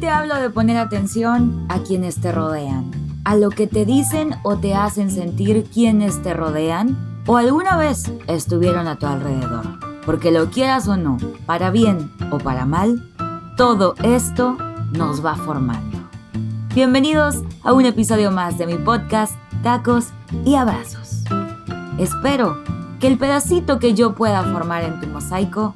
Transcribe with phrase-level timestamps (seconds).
[0.00, 2.90] te hablo de poner atención a quienes te rodean,
[3.24, 6.96] a lo que te dicen o te hacen sentir quienes te rodean
[7.26, 9.78] o alguna vez estuvieron a tu alrededor.
[10.06, 13.10] Porque lo quieras o no, para bien o para mal,
[13.58, 14.56] todo esto
[14.92, 15.98] nos va formando.
[16.74, 20.08] Bienvenidos a un episodio más de mi podcast Tacos
[20.46, 21.24] y Abrazos.
[21.98, 22.56] Espero
[23.00, 25.74] que el pedacito que yo pueda formar en tu mosaico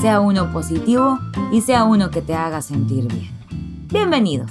[0.00, 1.18] sea uno positivo
[1.52, 3.35] y sea uno que te haga sentir bien.
[3.88, 4.50] Bienvenidos.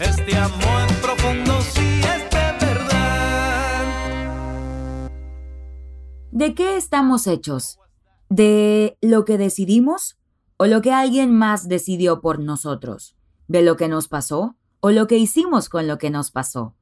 [0.00, 2.30] Este amor profundo sí es
[2.60, 3.84] verdad.
[6.32, 7.78] ¿De qué estamos hechos?
[8.28, 10.18] ¿De lo que decidimos
[10.56, 13.14] o lo que alguien más decidió por nosotros?
[13.46, 16.74] ¿De lo que nos pasó o lo que hicimos con lo que nos pasó,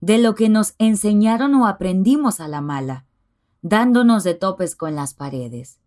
[0.00, 3.06] de lo que nos enseñaron o aprendimos a la mala,
[3.62, 5.80] dándonos de topes con las paredes.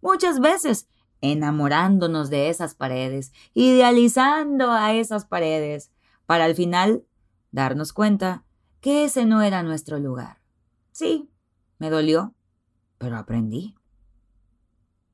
[0.00, 0.88] Muchas veces
[1.20, 5.90] enamorándonos de esas paredes, idealizando a esas paredes,
[6.26, 7.04] para al final
[7.50, 8.44] darnos cuenta
[8.80, 10.40] que ese no era nuestro lugar.
[10.92, 11.28] Sí,
[11.78, 12.34] me dolió,
[12.98, 13.74] pero aprendí.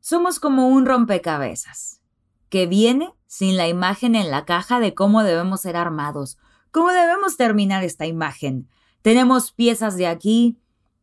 [0.01, 2.03] Somos como un rompecabezas
[2.49, 6.39] que viene sin la imagen en la caja de cómo debemos ser armados,
[6.71, 8.69] cómo debemos terminar esta imagen.
[9.03, 10.59] Tenemos piezas de aquí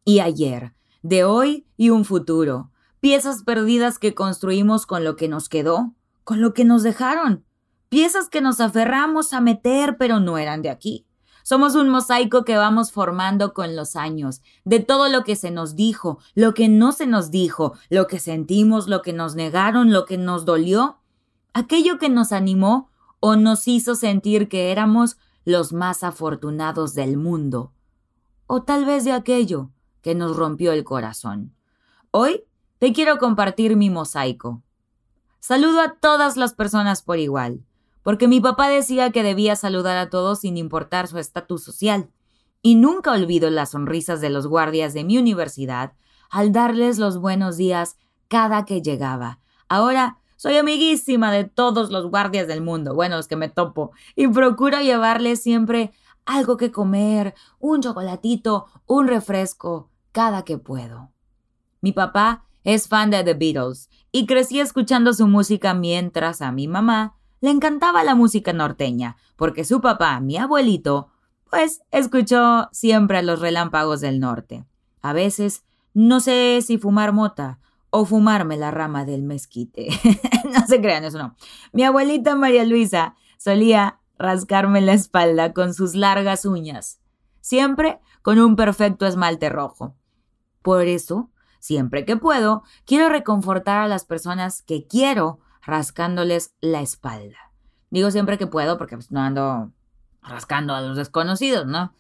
[0.06, 5.50] y ayer, de hoy y un futuro, piezas perdidas que construimos con lo que nos
[5.50, 7.44] quedó, con lo que nos dejaron,
[7.90, 11.06] piezas que nos aferramos a meter pero no eran de aquí.
[11.44, 15.76] Somos un mosaico que vamos formando con los años, de todo lo que se nos
[15.76, 20.06] dijo, lo que no se nos dijo, lo que sentimos, lo que nos negaron, lo
[20.06, 21.01] que nos dolió
[21.54, 27.74] aquello que nos animó o nos hizo sentir que éramos los más afortunados del mundo,
[28.48, 29.72] o tal vez de aquello
[30.02, 31.56] que nos rompió el corazón.
[32.12, 32.44] Hoy
[32.80, 34.64] te quiero compartir mi mosaico.
[35.40, 37.64] Saludo a todas las personas por igual,
[38.04, 42.12] porque mi papá decía que debía saludar a todos sin importar su estatus social,
[42.64, 45.94] y nunca olvido las sonrisas de los guardias de mi universidad
[46.30, 49.40] al darles los buenos días cada que llegaba.
[49.68, 54.28] Ahora soy amiguísima de todos los guardias del mundo, bueno, los que me topo, y
[54.28, 55.92] procuro llevarles siempre
[56.26, 61.12] algo que comer, un chocolatito, un refresco, cada que puedo.
[61.80, 66.68] Mi papá es fan de The Beatles y crecí escuchando su música mientras a mi
[66.68, 71.10] mamá le encantaba la música norteña, porque su papá, mi abuelito,
[71.52, 74.66] pues escuchó siempre los relámpagos del norte.
[75.04, 77.60] A veces no sé si fumar mota
[77.92, 79.90] o fumarme la rama del mezquite.
[80.52, 81.36] no se crean, eso no.
[81.74, 87.00] Mi abuelita María Luisa solía rascarme la espalda con sus largas uñas,
[87.42, 89.96] siempre con un perfecto esmalte rojo.
[90.62, 97.38] Por eso, siempre que puedo, quiero reconfortar a las personas que quiero rascándoles la espalda.
[97.90, 99.72] Digo siempre que puedo porque pues, no ando
[100.24, 101.94] rascando a los desconocidos, ¿no?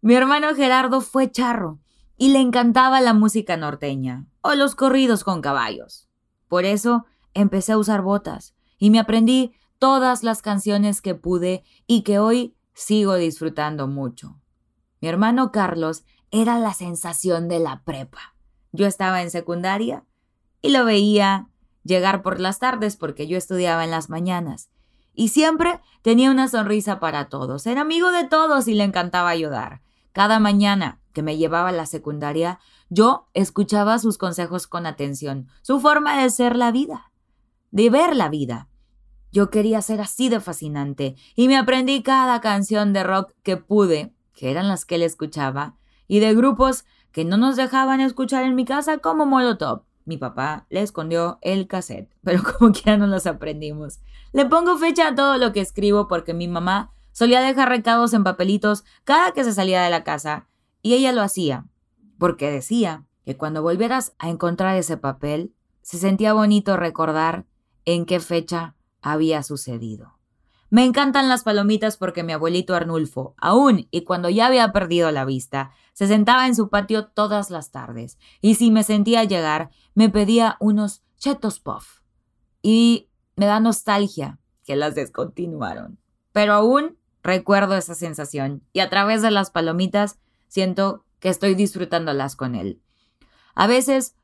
[0.00, 1.78] Mi hermano Gerardo fue charro
[2.16, 6.08] y le encantaba la música norteña o los corridos con caballos.
[6.48, 7.04] Por eso
[7.34, 12.56] empecé a usar botas y me aprendí todas las canciones que pude y que hoy
[12.72, 14.40] sigo disfrutando mucho.
[15.00, 18.34] Mi hermano Carlos era la sensación de la prepa.
[18.72, 20.04] Yo estaba en secundaria
[20.62, 21.48] y lo veía
[21.84, 24.70] llegar por las tardes porque yo estudiaba en las mañanas.
[25.14, 27.66] Y siempre tenía una sonrisa para todos.
[27.66, 29.80] Era amigo de todos y le encantaba ayudar.
[30.16, 35.78] Cada mañana que me llevaba a la secundaria, yo escuchaba sus consejos con atención, su
[35.78, 37.12] forma de ser la vida,
[37.70, 38.70] de ver la vida.
[39.30, 44.14] Yo quería ser así de fascinante y me aprendí cada canción de rock que pude,
[44.32, 45.76] que eran las que él escuchaba,
[46.08, 49.82] y de grupos que no nos dejaban escuchar en mi casa como Molotov.
[50.06, 54.00] Mi papá le escondió el cassette, pero como quiera no los aprendimos.
[54.32, 58.24] Le pongo fecha a todo lo que escribo porque mi mamá Solía dejar recados en
[58.24, 60.48] papelitos cada que se salía de la casa,
[60.82, 61.64] y ella lo hacía,
[62.18, 67.46] porque decía que cuando volvieras a encontrar ese papel, se sentía bonito recordar
[67.86, 70.18] en qué fecha había sucedido.
[70.68, 75.24] Me encantan las palomitas porque mi abuelito Arnulfo, aún y cuando ya había perdido la
[75.24, 80.10] vista, se sentaba en su patio todas las tardes, y si me sentía llegar, me
[80.10, 82.00] pedía unos chetos puff.
[82.60, 85.98] Y me da nostalgia que las descontinuaron.
[86.32, 92.36] Pero aún Recuerdo esa sensación y a través de las palomitas siento que estoy disfrutándolas
[92.36, 92.80] con él.
[93.56, 94.14] A veces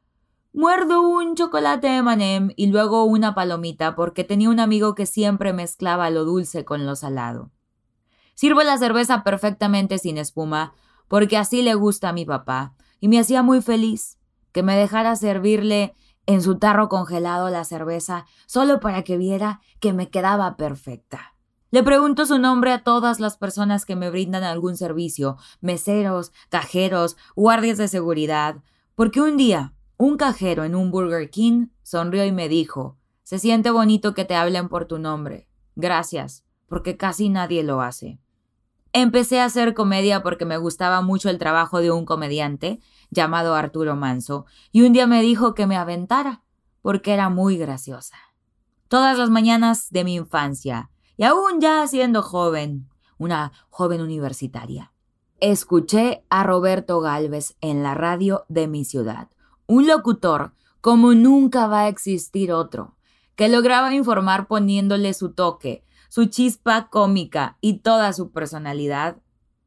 [0.52, 5.52] muerdo un chocolate de manem y luego una palomita porque tenía un amigo que siempre
[5.52, 7.50] mezclaba lo dulce con lo salado.
[8.37, 10.72] Sirvo la cerveza perfectamente sin espuma,
[11.08, 14.20] porque así le gusta a mi papá, y me hacía muy feliz
[14.52, 15.96] que me dejara servirle
[16.26, 21.31] en su tarro congelado la cerveza solo para que viera que me quedaba perfecta.
[21.73, 27.17] Le pregunto su nombre a todas las personas que me brindan algún servicio, meseros, cajeros,
[27.35, 28.57] guardias de seguridad,
[28.95, 33.71] porque un día un cajero en un Burger King sonrió y me dijo, se siente
[33.71, 35.49] bonito que te hablen por tu nombre.
[35.75, 38.21] Gracias, porque casi nadie lo hace.
[38.93, 42.81] Empecé a hacer comedia porque me gustaba mucho el trabajo de un comediante
[43.11, 46.43] llamado Arturo Manso, y un día me dijo que me aventara,
[46.83, 48.19] porque era muy graciosa.
[48.89, 52.88] Todas las mañanas de mi infancia, y aún ya siendo joven,
[53.19, 54.93] una joven universitaria,
[55.41, 59.29] escuché a Roberto Galvez en la radio de mi ciudad,
[59.67, 62.97] un locutor como nunca va a existir otro,
[63.37, 69.19] que lograba informar poniéndole su toque, su chispa cómica y toda su personalidad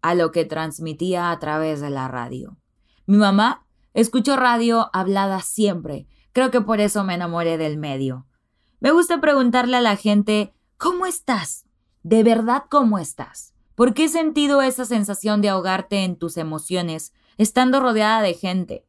[0.01, 2.57] a lo que transmitía a través de la radio.
[3.06, 8.27] Mi mamá escuchó radio hablada siempre, creo que por eso me enamoré del medio.
[8.80, 11.66] Me gusta preguntarle a la gente, ¿cómo estás?
[12.04, 13.54] ¿De verdad cómo estás?
[13.75, 18.86] ¿Por qué he sentido esa sensación de ahogarte en tus emociones estando rodeada de gente?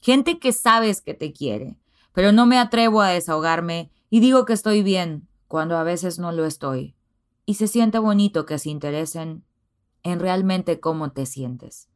[0.00, 1.78] Gente que sabes que te quiere,
[2.12, 6.32] pero no me atrevo a desahogarme y digo que estoy bien cuando a veces no
[6.32, 6.96] lo estoy.
[7.44, 9.44] Y se siente bonito que se interesen
[10.02, 11.88] en realmente cómo te sientes.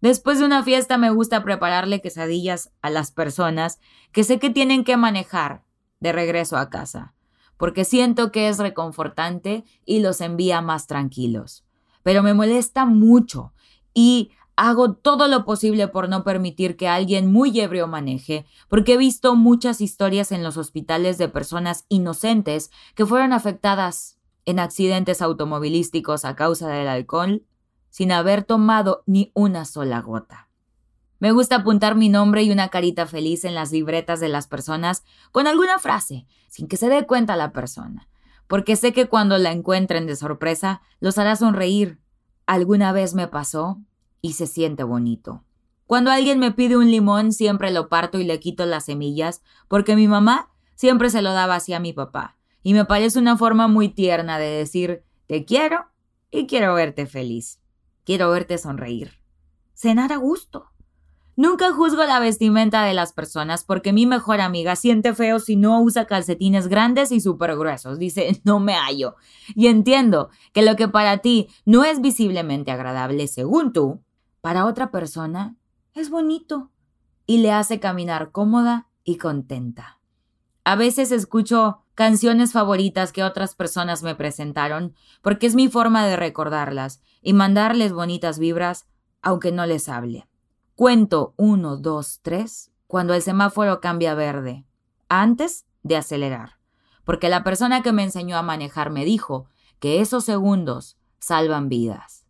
[0.00, 3.78] Después de una fiesta me gusta prepararle quesadillas a las personas
[4.10, 5.64] que sé que tienen que manejar
[6.00, 7.14] de regreso a casa,
[7.62, 11.64] porque siento que es reconfortante y los envía más tranquilos.
[12.02, 13.52] Pero me molesta mucho
[13.94, 18.96] y hago todo lo posible por no permitir que alguien muy ebrio maneje, porque he
[18.96, 26.24] visto muchas historias en los hospitales de personas inocentes que fueron afectadas en accidentes automovilísticos
[26.24, 27.44] a causa del alcohol
[27.90, 30.48] sin haber tomado ni una sola gota.
[31.22, 35.04] Me gusta apuntar mi nombre y una carita feliz en las libretas de las personas
[35.30, 38.08] con alguna frase, sin que se dé cuenta la persona,
[38.48, 42.00] porque sé que cuando la encuentren de sorpresa los hará sonreír.
[42.44, 43.80] Alguna vez me pasó
[44.20, 45.44] y se siente bonito.
[45.86, 49.94] Cuando alguien me pide un limón siempre lo parto y le quito las semillas, porque
[49.94, 53.68] mi mamá siempre se lo daba así a mi papá, y me parece una forma
[53.68, 55.86] muy tierna de decir te quiero
[56.32, 57.60] y quiero verte feliz.
[58.04, 59.22] Quiero verte sonreír.
[59.74, 60.71] Cenar a gusto.
[61.34, 65.80] Nunca juzgo la vestimenta de las personas porque mi mejor amiga siente feo si no
[65.80, 67.98] usa calcetines grandes y súper gruesos.
[67.98, 69.16] Dice, no me hallo.
[69.54, 74.02] Y entiendo que lo que para ti no es visiblemente agradable según tú,
[74.42, 75.56] para otra persona
[75.94, 76.70] es bonito
[77.26, 80.00] y le hace caminar cómoda y contenta.
[80.64, 86.16] A veces escucho canciones favoritas que otras personas me presentaron porque es mi forma de
[86.16, 88.86] recordarlas y mandarles bonitas vibras
[89.22, 90.28] aunque no les hable.
[90.74, 94.64] Cuento uno, dos, tres cuando el semáforo cambia verde,
[95.08, 96.58] antes de acelerar,
[97.04, 99.46] porque la persona que me enseñó a manejar me dijo
[99.80, 102.26] que esos segundos salvan vidas.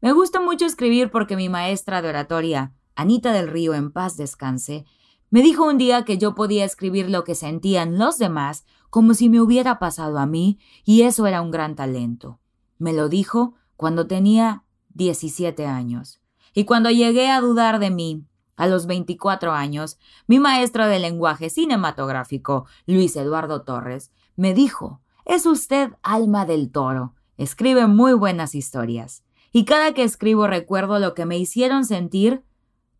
[0.00, 4.84] Me gusta mucho escribir porque mi maestra de oratoria, Anita del Río, en paz descanse,
[5.30, 9.28] me dijo un día que yo podía escribir lo que sentían los demás como si
[9.28, 12.40] me hubiera pasado a mí, y eso era un gran talento.
[12.78, 16.23] Me lo dijo cuando tenía 17 años.
[16.54, 18.24] Y cuando llegué a dudar de mí,
[18.56, 25.44] a los 24 años, mi maestro de lenguaje cinematográfico, Luis Eduardo Torres, me dijo, es
[25.46, 29.24] usted alma del toro, escribe muy buenas historias.
[29.52, 32.44] Y cada que escribo recuerdo lo que me hicieron sentir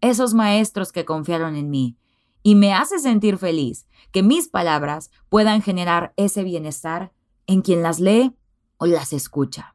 [0.00, 1.96] esos maestros que confiaron en mí
[2.42, 7.12] y me hace sentir feliz que mis palabras puedan generar ese bienestar
[7.46, 8.37] en quien las lee
[8.76, 9.74] o las escucha.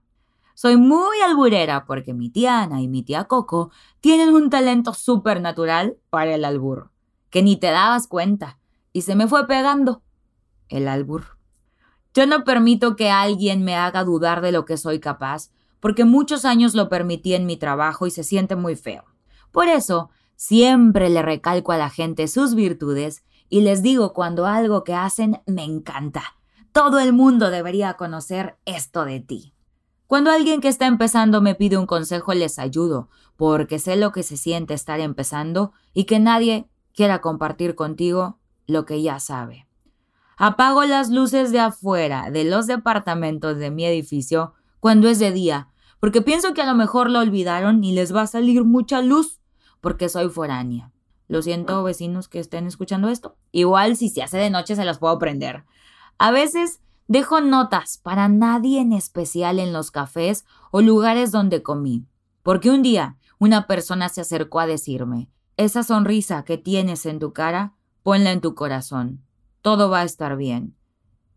[0.61, 5.95] Soy muy alburera porque mi tía Ana y mi tía Coco tienen un talento supernatural
[6.09, 6.91] para el albur,
[7.29, 8.59] que ni te dabas cuenta,
[8.91, 10.01] y se me fue pegando
[10.67, 11.37] el albur.
[12.13, 15.49] Yo no permito que alguien me haga dudar de lo que soy capaz,
[15.79, 19.05] porque muchos años lo permití en mi trabajo y se siente muy feo.
[19.53, 20.09] Por eso,
[20.41, 25.41] Siempre le recalco a la gente sus virtudes y les digo cuando algo que hacen
[25.45, 26.23] me encanta.
[26.71, 29.53] Todo el mundo debería conocer esto de ti.
[30.09, 34.23] Cuando alguien que está empezando me pide un consejo, les ayudo, porque sé lo que
[34.23, 39.67] se siente estar empezando y que nadie quiera compartir contigo lo que ya sabe.
[40.35, 45.67] Apago las luces de afuera de los departamentos de mi edificio cuando es de día,
[45.99, 49.39] porque pienso que a lo mejor lo olvidaron y les va a salir mucha luz
[49.79, 50.91] porque soy foránea.
[51.27, 53.37] Lo siento, vecinos que estén escuchando esto.
[53.51, 55.65] Igual si se hace de noche se las puedo prender.
[56.17, 62.05] A veces Dejo notas para nadie en especial en los cafés o lugares donde comí,
[62.43, 67.33] porque un día una persona se acercó a decirme, esa sonrisa que tienes en tu
[67.33, 67.73] cara,
[68.03, 69.23] ponla en tu corazón,
[69.63, 70.75] todo va a estar bien.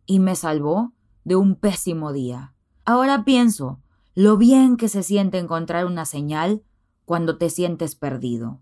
[0.05, 0.93] Y me salvó
[1.25, 2.53] de un pésimo día.
[2.85, 3.81] Ahora pienso
[4.15, 6.63] lo bien que se siente encontrar una señal
[7.07, 8.61] cuando te sientes perdido.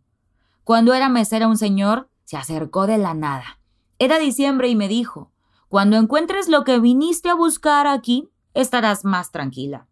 [0.62, 3.58] Cuando era mesera un señor se acercó de la nada.
[3.98, 5.32] Era diciembre y me dijo,
[5.70, 9.86] cuando encuentres lo que viniste a buscar aquí, estarás más tranquila.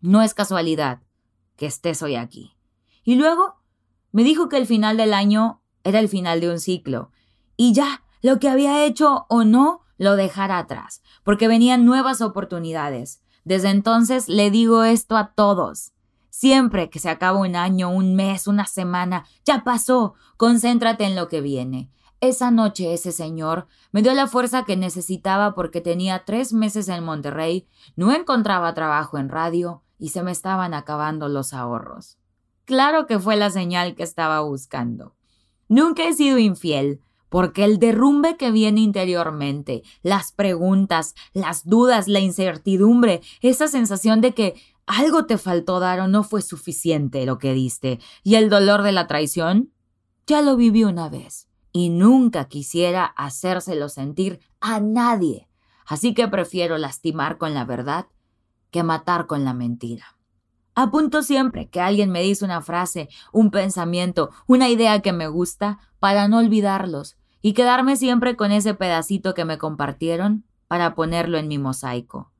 [0.00, 1.00] No es casualidad
[1.54, 2.56] que estés hoy aquí.
[3.04, 3.54] Y luego
[4.10, 7.12] me dijo que el final del año era el final de un ciclo.
[7.56, 13.22] Y ya, lo que había hecho o no, lo dejara atrás, porque venían nuevas oportunidades.
[13.44, 15.92] Desde entonces le digo esto a todos.
[16.30, 21.28] Siempre que se acaba un año, un mes, una semana, ya pasó, concéntrate en lo
[21.28, 21.92] que viene.
[22.22, 27.02] Esa noche ese señor me dio la fuerza que necesitaba porque tenía tres meses en
[27.02, 32.18] Monterrey, no encontraba trabajo en radio y se me estaban acabando los ahorros.
[32.64, 35.16] Claro que fue la señal que estaba buscando.
[35.66, 42.20] Nunca he sido infiel, porque el derrumbe que viene interiormente, las preguntas, las dudas, la
[42.20, 44.54] incertidumbre, esa sensación de que
[44.86, 48.92] algo te faltó dar o no fue suficiente lo que diste, y el dolor de
[48.92, 49.72] la traición,
[50.24, 55.48] ya lo viví una vez y nunca quisiera hacérselo sentir a nadie.
[55.86, 58.06] Así que prefiero lastimar con la verdad
[58.70, 60.16] que matar con la mentira.
[60.74, 65.78] Apunto siempre que alguien me dice una frase, un pensamiento, una idea que me gusta
[65.98, 71.48] para no olvidarlos y quedarme siempre con ese pedacito que me compartieron para ponerlo en
[71.48, 72.32] mi mosaico.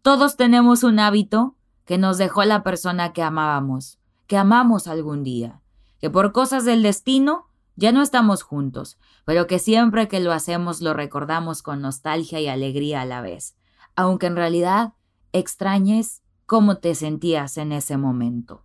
[0.00, 5.60] Todos tenemos un hábito que nos dejó la persona que amábamos, que amamos algún día,
[5.98, 10.80] que por cosas del destino ya no estamos juntos, pero que siempre que lo hacemos
[10.80, 13.56] lo recordamos con nostalgia y alegría a la vez,
[13.96, 14.94] aunque en realidad
[15.32, 18.64] extrañes cómo te sentías en ese momento.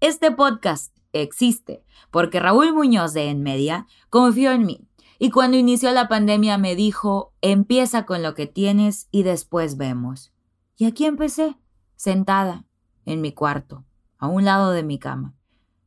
[0.00, 5.90] Este podcast existe porque Raúl Muñoz de En Media confió en mí y cuando inició
[5.90, 10.32] la pandemia me dijo, empieza con lo que tienes y después vemos.
[10.76, 11.56] Y aquí empecé,
[11.96, 12.66] sentada,
[13.04, 13.84] en mi cuarto,
[14.18, 15.34] a un lado de mi cama.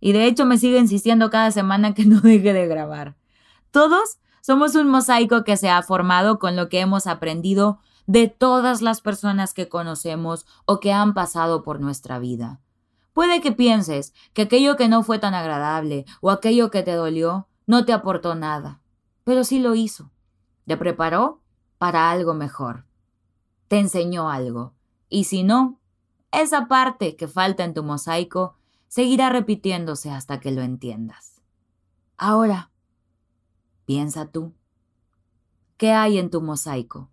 [0.01, 3.15] Y de hecho me sigue insistiendo cada semana que no deje de grabar.
[3.71, 8.81] Todos somos un mosaico que se ha formado con lo que hemos aprendido de todas
[8.81, 12.59] las personas que conocemos o que han pasado por nuestra vida.
[13.13, 17.47] Puede que pienses que aquello que no fue tan agradable o aquello que te dolió
[17.67, 18.81] no te aportó nada,
[19.23, 20.11] pero sí lo hizo.
[20.65, 21.41] Te preparó
[21.77, 22.85] para algo mejor.
[23.67, 24.73] Te enseñó algo.
[25.09, 25.79] Y si no,
[26.31, 28.55] esa parte que falta en tu mosaico
[28.91, 31.41] seguirá repitiéndose hasta que lo entiendas.
[32.17, 32.71] Ahora,
[33.85, 34.53] piensa tú,
[35.77, 37.09] ¿qué hay en tu mosaico?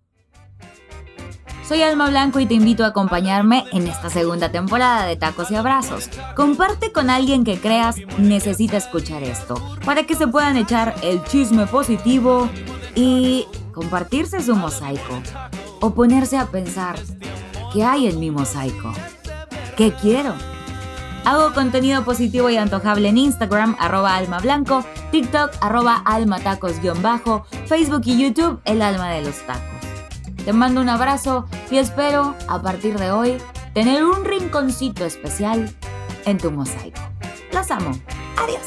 [1.64, 5.54] Soy Alma Blanco y te invito a acompañarme en esta segunda temporada de Tacos y
[5.54, 6.11] Abrazos.
[6.35, 9.54] Comparte con alguien que creas necesita escuchar esto,
[9.85, 12.50] para que se puedan echar el chisme positivo
[12.97, 15.23] y compartirse su mosaico.
[15.80, 16.99] O ponerse a pensar,
[17.73, 18.92] ¿qué hay en mi mosaico?
[19.76, 20.35] ¿Qué quiero?
[21.28, 28.18] Hago contenido positivo y antojable en Instagram, arroba alma blanco, TikTok, arroba almatacos-bajo, Facebook y
[28.18, 29.62] YouTube, el alma de los tacos.
[30.42, 33.37] Te mando un abrazo y espero, a partir de hoy,
[33.75, 35.70] tener un rinconcito especial
[36.25, 37.02] en tu mosaico.
[37.52, 37.90] Los amo.
[38.38, 38.62] Adiós.